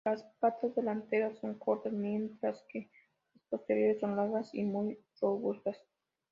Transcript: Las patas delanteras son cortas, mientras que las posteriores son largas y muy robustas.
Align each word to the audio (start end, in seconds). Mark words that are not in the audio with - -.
Las 0.03 0.23
patas 0.39 0.73
delanteras 0.73 1.37
son 1.37 1.59
cortas, 1.59 1.93
mientras 1.93 2.65
que 2.69 2.89
las 3.35 3.43
posteriores 3.51 3.99
son 3.99 4.15
largas 4.15 4.51
y 4.55 4.63
muy 4.63 4.97
robustas. 5.21 5.77